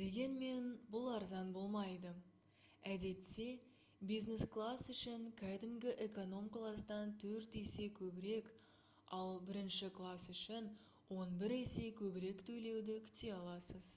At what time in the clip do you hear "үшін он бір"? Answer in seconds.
10.36-11.56